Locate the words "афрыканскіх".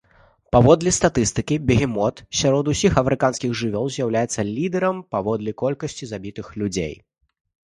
3.01-3.51